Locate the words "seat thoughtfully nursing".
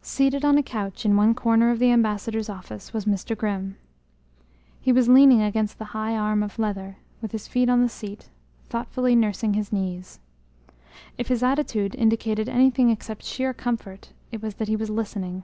7.88-9.54